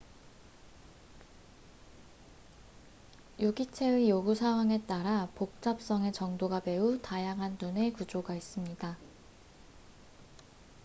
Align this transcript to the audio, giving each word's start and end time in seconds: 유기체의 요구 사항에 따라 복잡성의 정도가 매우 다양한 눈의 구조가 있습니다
유기체의 3.39 4.09
요구 4.09 4.33
사항에 4.33 4.81
따라 4.87 5.27
복잡성의 5.35 6.11
정도가 6.11 6.63
매우 6.65 6.99
다양한 7.03 7.59
눈의 7.61 7.93
구조가 7.93 8.33
있습니다 8.33 8.97